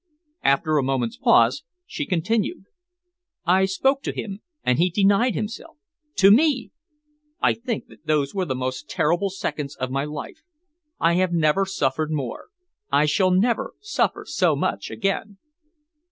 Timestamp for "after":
0.41-0.79